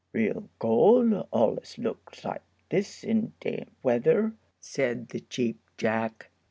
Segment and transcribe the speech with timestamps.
[0.13, 6.31] "Real gold allus looks like this in damp weather," said the Cheap Jack.